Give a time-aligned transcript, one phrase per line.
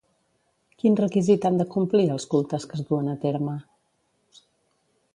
[0.79, 3.57] Quin requisit han de complir els cultes que es duen a terme?